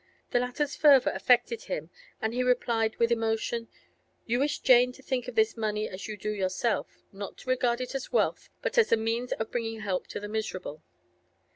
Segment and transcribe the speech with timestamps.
[0.31, 1.91] The latter's fervour affected him,
[2.23, 3.67] and he replied with emotion:
[4.25, 7.93] 'You wish Jane to think of this money as you do yourself—not to regard it
[7.93, 10.81] as wealth, but as the means of bringing help to the miserable.